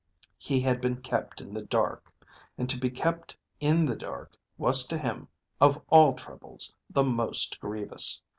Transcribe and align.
He 0.39 0.61
had 0.61 0.81
been 0.81 0.99
kept 1.01 1.41
in 1.41 1.53
the 1.53 1.61
dark, 1.61 2.11
and 2.57 2.67
to 2.71 2.79
be 2.79 2.89
kept 2.89 3.37
in 3.59 3.85
the 3.85 3.95
dark 3.95 4.35
was 4.57 4.83
to 4.87 4.97
him, 4.97 5.27
of 5.59 5.79
all 5.89 6.13
troubles, 6.15 6.75
the 6.89 7.03
most 7.03 7.59
grievous. 7.59 8.23